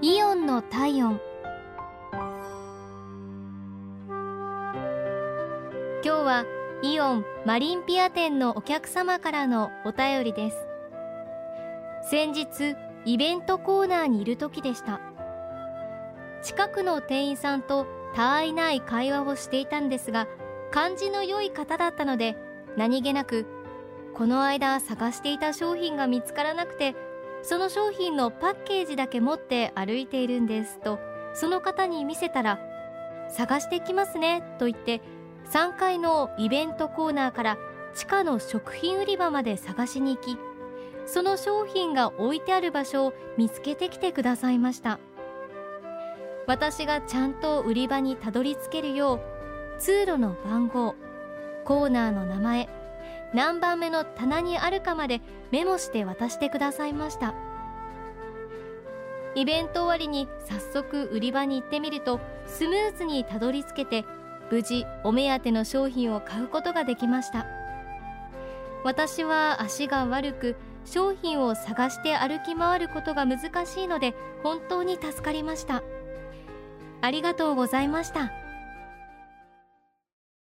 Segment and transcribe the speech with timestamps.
[0.00, 1.20] イオンの体温。
[6.04, 6.44] 今日は
[6.84, 10.56] イオンマリンピア店のお客様からのお便りです。
[12.08, 12.76] 先日
[13.06, 15.00] イベントコーナーにいる時でした。
[16.42, 20.28] 近くの店員さんと他愛ない会話をしていたんですが
[20.70, 22.36] 感じの良い方だったので
[22.76, 23.46] 何気なく
[24.14, 26.94] この間探していた商品が見つからなくて
[27.42, 30.98] その商品のパッケージだけ持って歩いているんですと
[31.34, 32.58] その方に見せたら
[33.30, 35.00] 探してきますねと言って
[35.52, 37.58] 3階のイベントコーナーから
[37.94, 40.38] 地下の食品売り場まで探しに行き
[41.06, 44.98] その商品が置いてある場所を見つけてきてくださいました。
[46.48, 49.20] 私がちゃんと売り場にたどり着けるよう
[49.78, 50.94] 通路の番号
[51.66, 52.68] コーナーの名前
[53.34, 57.34] 何番目の棚にあるかまでメモして渡してくださいました。
[59.34, 64.04] イベント終わりに早速売り場に行ってみるとスムーズにたどり着けて
[64.50, 67.46] 無事お目当ての商品を買うことができました。
[68.84, 75.82] 私は足が悪く商品を探して歩き回ることが難しいので本当に助かりました。
[77.00, 78.32] ありがとうございました。